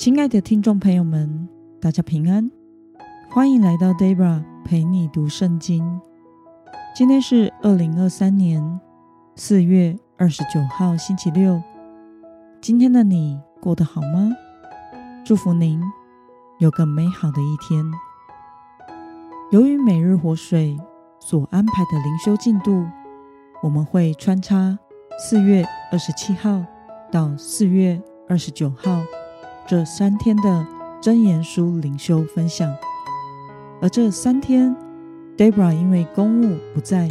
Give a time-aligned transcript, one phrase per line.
[0.00, 1.46] 亲爱的听众朋友们，
[1.78, 2.50] 大家平安，
[3.28, 6.00] 欢迎来到 Debra 陪你读圣经。
[6.96, 8.80] 今天是二零二三年
[9.36, 11.62] 四月二十九号，星期六。
[12.62, 14.30] 今天的你过得好吗？
[15.22, 15.78] 祝福您
[16.60, 17.84] 有个美好的一天。
[19.50, 20.78] 由于每日活水
[21.18, 22.86] 所安排的灵修进度，
[23.62, 24.78] 我们会穿插
[25.18, 25.62] 四月
[25.92, 26.64] 二十七号
[27.12, 29.02] 到四月二十九号。
[29.66, 30.66] 这三天的
[31.00, 32.74] 箴言书灵修分享，
[33.80, 34.74] 而这三天
[35.36, 37.08] ，Debra 因为公务不在，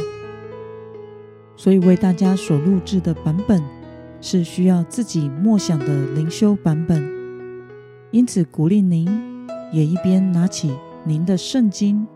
[1.56, 3.62] 所以为大家所录制的版本
[4.20, 7.02] 是需要自己默想的灵修版本。
[8.10, 9.08] 因此，鼓励您
[9.72, 12.06] 也一边拿起您的圣经，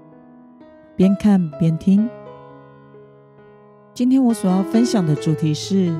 [0.94, 2.06] 边看边听。
[3.94, 5.94] 今天我所要分享的主题是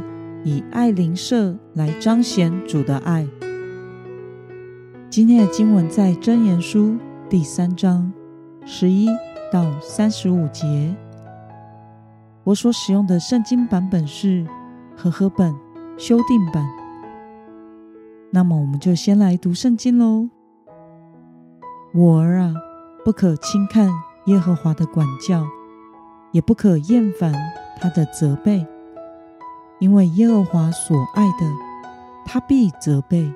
[0.44, 3.26] 以爱灵舍来彰显主的爱。
[5.14, 6.98] 今天的经文在箴言书
[7.30, 8.12] 第三章
[8.66, 9.06] 十一
[9.52, 10.92] 到三十五节。
[12.42, 14.44] 我所使用的圣经版本是
[14.96, 15.54] 和合本
[15.96, 16.66] 修订版。
[18.32, 20.30] 那么，我们就先来读圣经喽。
[21.94, 22.52] 我儿啊，
[23.04, 23.88] 不可轻看
[24.24, 25.46] 耶和华的管教，
[26.32, 27.32] 也不可厌烦
[27.80, 28.66] 他的责备，
[29.78, 31.48] 因为耶和华所爱的，
[32.26, 33.32] 他必责备。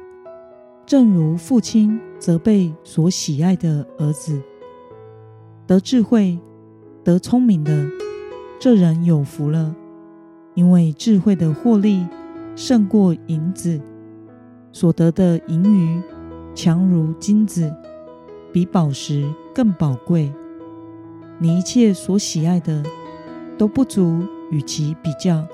[0.89, 4.41] 正如父亲责备所喜爱的儿子，
[5.67, 6.39] 得智慧、
[7.05, 7.87] 得聪明的，
[8.59, 9.77] 这人有福了，
[10.55, 12.07] 因为智慧的获利
[12.57, 13.79] 胜过银子，
[14.73, 16.01] 所得的盈余
[16.55, 17.71] 强如金子，
[18.51, 20.33] 比宝石更宝贵。
[21.39, 22.83] 你一切所喜爱的
[23.59, 25.47] 都不足与其比较。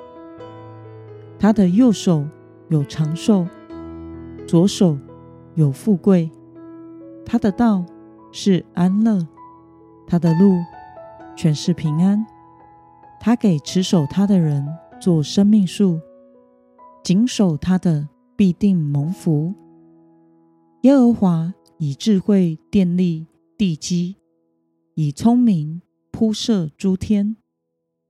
[1.40, 2.24] 他的右手
[2.68, 3.44] 有长寿，
[4.46, 4.96] 左手。
[5.56, 6.30] 有富贵，
[7.24, 7.84] 他的道
[8.32, 9.26] 是安乐，
[10.06, 10.58] 他的路
[11.36, 12.26] 全是平安。
[13.20, 14.66] 他给持守他的人
[15.00, 16.00] 做生命树，
[17.02, 19.54] 谨守他的必定蒙福。
[20.82, 24.16] 耶和华以智慧奠立地基，
[24.94, 25.80] 以聪明
[26.10, 27.36] 铺设诸天，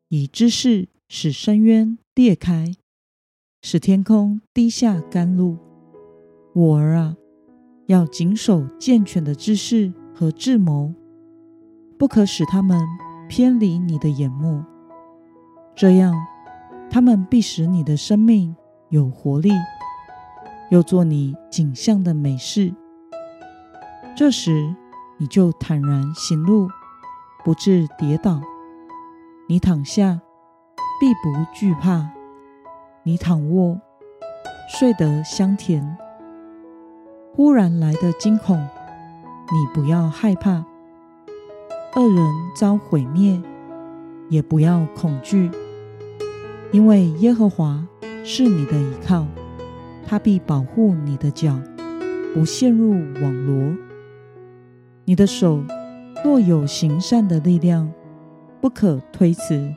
[0.09, 2.75] 以知识使深渊裂开，
[3.63, 5.59] 使天空滴下甘露。
[6.55, 7.17] 我儿啊！
[7.87, 10.95] 要谨守健全的知识和智谋，
[11.99, 12.83] 不可使他们
[13.29, 14.65] 偏离你的眼目。
[15.75, 16.15] 这样，
[16.91, 18.57] 他们必使你的生命
[18.89, 19.51] 有活力，
[20.71, 22.73] 又做你景象的美事。
[24.17, 24.75] 这时，
[25.19, 26.69] 你就坦然行路，
[27.45, 28.41] 不致跌倒。
[29.47, 30.21] 你躺下，
[30.99, 32.09] 必不惧怕；
[33.03, 33.79] 你躺卧，
[34.69, 35.99] 睡得香甜。
[37.37, 40.63] 忽然来的惊恐，你不要害怕；
[41.97, 42.25] 恶人
[42.55, 43.43] 遭毁灭，
[44.29, 45.51] 也不要恐惧，
[46.71, 47.85] 因为耶和华
[48.23, 49.27] 是你的依靠，
[50.07, 51.59] 他必保护你的脚，
[52.33, 53.77] 不陷入网罗。
[55.05, 55.61] 你的手
[56.25, 57.93] 若有行善的力量，
[58.61, 59.75] 不可推辞，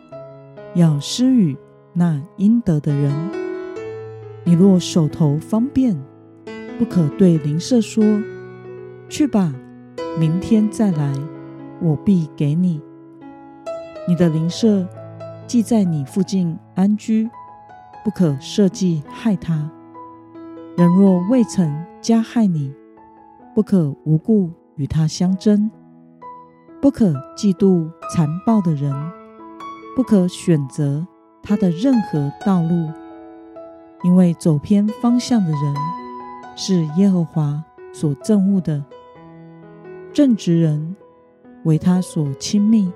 [0.76, 1.58] 要施与
[1.94, 3.12] 那应得的人。
[4.44, 6.00] 你若手头方便，
[6.78, 8.04] 不可对邻舍说
[9.10, 9.54] ：“去吧，
[10.20, 11.14] 明天再来，
[11.82, 12.80] 我必给你。”
[14.08, 14.88] 你的邻舍
[15.48, 17.28] 既在你附近安居，
[18.06, 19.72] 不可设计害他。
[20.78, 22.72] 人若未曾加害你，
[23.56, 25.72] 不可无故与他相争。
[26.80, 28.94] 不可嫉妒残暴的人，
[29.96, 31.08] 不可选择
[31.42, 32.92] 他的任何道路，
[34.04, 35.76] 因为走偏方向的人，
[36.60, 37.64] 是耶和华
[37.94, 38.84] 所憎恶的，
[40.12, 40.96] 正直人
[41.64, 42.92] 为他所亲密。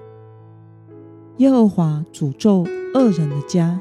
[1.38, 3.80] 耶和华诅咒恶人的家，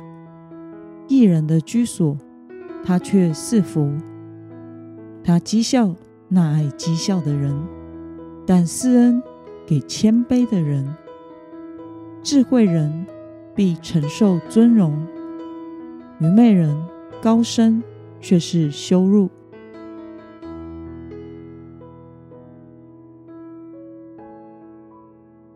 [1.09, 2.15] 义人的居所，
[2.85, 3.91] 他却赐福。
[5.25, 5.95] 他讥笑
[6.29, 7.59] 那爱讥笑的人，
[8.47, 9.23] 但施恩
[9.67, 10.95] 给谦卑的人。
[12.23, 13.07] 智慧人
[13.55, 15.07] 必承受尊荣，
[16.19, 16.77] 愚昧人
[17.23, 17.83] 高升
[18.21, 19.31] 却是羞辱。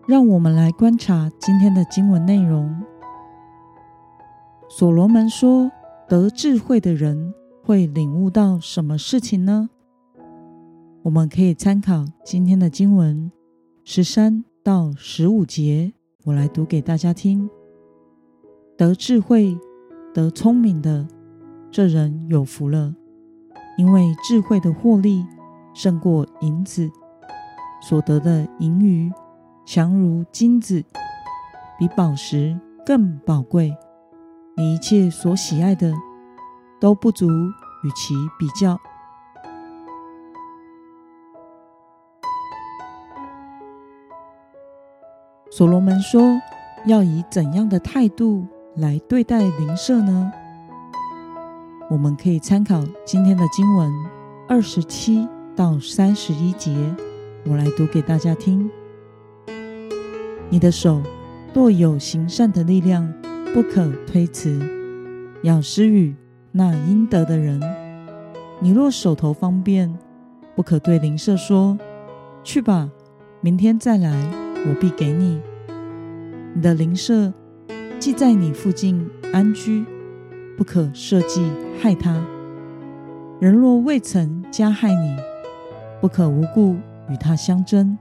[0.07, 2.83] 让我们来观察今天的经文内容。
[4.69, 5.71] 所罗门说
[6.07, 9.71] ：“得智慧的人会领悟到什么事情呢？”
[11.05, 13.33] 我们可以参考今天的经文
[13.83, 17.49] 十三到十五节，我来读给大家听。
[18.77, 19.59] 得智慧、
[20.13, 21.07] 得聪明的，
[21.71, 22.95] 这人有福了，
[23.79, 25.25] 因为智慧的获利
[25.73, 26.91] 胜过银子，
[27.81, 29.11] 所得的盈余
[29.65, 30.85] 强如金子，
[31.79, 33.75] 比宝石更宝贵。
[34.57, 35.93] 你一切所喜爱的
[36.79, 38.79] 都不足与其比较。
[45.51, 46.41] 所罗门说
[46.87, 48.47] ：“要以怎样的态度
[48.77, 50.31] 来对待灵舍呢？”
[51.91, 53.93] 我们可以参考今天的经文
[54.49, 56.73] 二十七到三十一节，
[57.47, 58.71] 我来读给大家听。
[60.55, 61.03] 你的手
[61.53, 63.13] 若有行善的力量，
[63.53, 64.57] 不可推辞，
[65.43, 66.15] 要施予
[66.53, 67.61] 那应得的人。
[68.61, 69.93] 你若手头方便，
[70.55, 71.77] 不可对邻舍说
[72.45, 72.89] ：“去吧，
[73.41, 74.31] 明天再来，
[74.69, 75.41] 我必给你。”
[76.55, 77.33] 你的邻舍
[77.99, 79.85] 既在你附近安居。
[80.57, 81.51] 不可设计
[81.83, 82.25] 害他。
[83.41, 85.17] 人若未曾加害你，
[86.01, 86.77] 不可无故
[87.11, 87.99] 与他相争。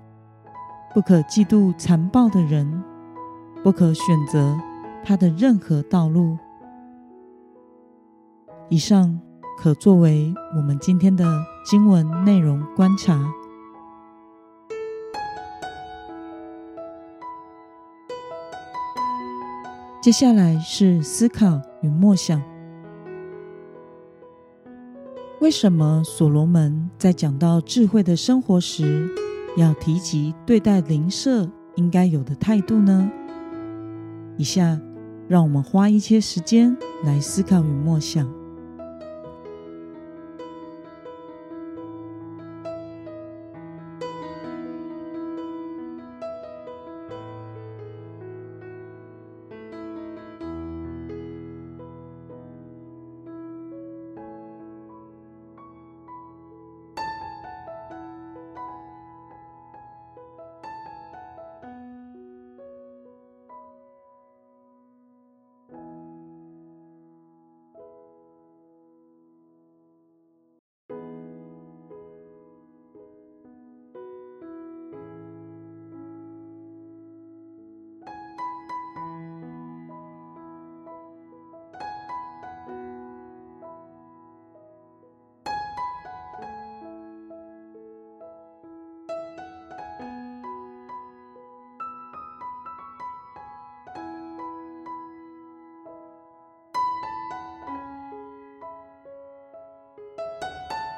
[0.93, 2.83] 不可嫉妒残暴的人，
[3.63, 4.55] 不可选择
[5.03, 6.37] 他的任何道路。
[8.69, 9.19] 以上
[9.57, 11.25] 可作为我们今天的
[11.65, 13.27] 经文内容观察。
[19.99, 22.39] 接下来是思考与默想。
[25.39, 29.09] 为什么所罗门在讲到智慧的生活时，
[29.55, 33.11] 要提及对待灵舍应该有的态度呢？
[34.38, 34.79] 以下
[35.27, 38.27] 让我们花一些时间来思考与默想。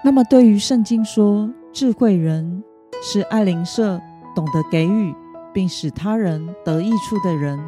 [0.06, 2.64] 那么，对于圣经说智慧人
[3.02, 4.00] 是爱邻舍、
[4.36, 5.12] 懂得给予，
[5.52, 7.60] 并使他人得益处的人，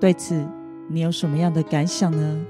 [0.00, 0.48] 对此
[0.88, 2.40] 你有什么样的感想呢？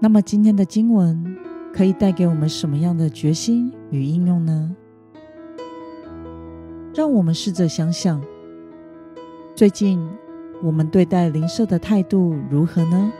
[0.00, 1.36] 那么今天的经文
[1.72, 4.76] 可以带给我们什么样的决心与应用呢？
[6.94, 8.22] 让我们试着想想，
[9.56, 10.00] 最近
[10.62, 13.12] 我们对待灵舍的态度如何呢？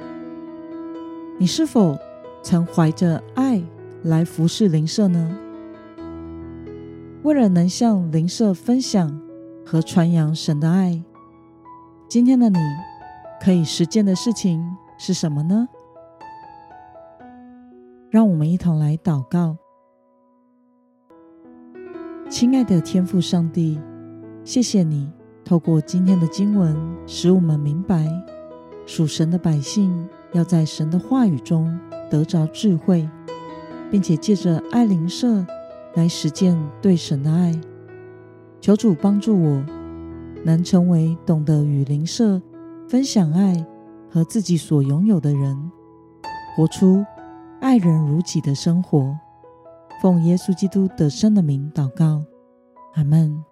[1.37, 1.99] 你是否
[2.43, 3.61] 曾怀着爱
[4.05, 5.37] 来服侍灵舍呢？
[7.25, 9.21] 为了能向灵舍分享
[9.67, 11.03] 和传扬神的爱，
[12.09, 12.59] 今天的你
[13.43, 14.65] 可以实践的事情
[14.97, 15.69] 是什么呢？
[18.11, 19.57] 让我们一同来祷告。
[22.31, 23.79] 亲爱的天父上帝，
[24.45, 25.11] 谢谢你
[25.45, 26.75] 透过今天的经文，
[27.07, 28.07] 使我们明白
[28.87, 31.79] 属神的百姓要在神的话语中
[32.11, 33.07] 得着智慧，
[33.91, 35.45] 并且借着爱灵舍
[35.95, 37.59] 来实践对神的爱。
[38.59, 39.63] 求主帮助我，
[40.45, 42.41] 能成为懂得与灵舍
[42.89, 43.67] 分享爱
[44.11, 45.71] 和自己所拥有的人，
[46.57, 47.05] 活出
[47.61, 49.19] 爱人如己的生活，
[50.01, 52.25] 奉耶稣基督得胜的名祷告，
[52.95, 53.45] 阿门。